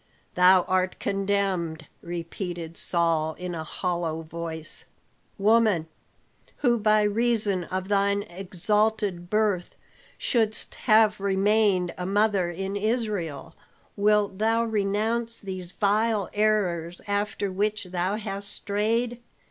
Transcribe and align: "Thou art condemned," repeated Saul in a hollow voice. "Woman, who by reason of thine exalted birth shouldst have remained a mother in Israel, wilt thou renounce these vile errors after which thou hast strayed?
"Thou 0.33 0.63
art 0.63 0.97
condemned," 0.99 1.85
repeated 2.01 2.75
Saul 2.75 3.35
in 3.37 3.53
a 3.53 3.63
hollow 3.63 4.23
voice. 4.23 4.85
"Woman, 5.37 5.85
who 6.65 6.79
by 6.79 7.03
reason 7.03 7.65
of 7.65 7.87
thine 7.87 8.23
exalted 8.23 9.29
birth 9.29 9.75
shouldst 10.17 10.73
have 10.89 11.19
remained 11.21 11.93
a 11.99 12.07
mother 12.07 12.49
in 12.49 12.75
Israel, 12.75 13.55
wilt 13.95 14.39
thou 14.39 14.63
renounce 14.63 15.39
these 15.39 15.71
vile 15.71 16.31
errors 16.33 16.99
after 17.05 17.51
which 17.51 17.83
thou 17.91 18.15
hast 18.15 18.49
strayed? 18.51 19.21